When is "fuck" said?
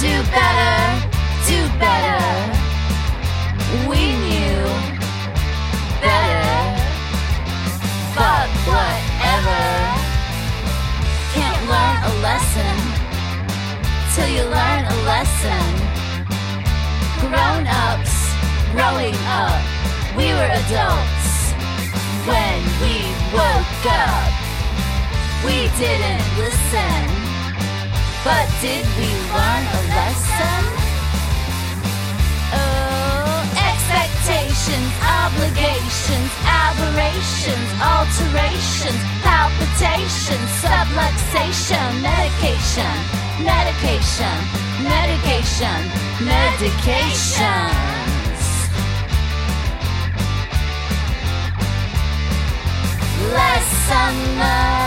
8.16-8.48